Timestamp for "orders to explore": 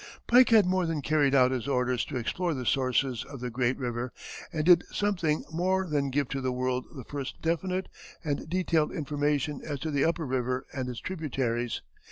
1.67-2.55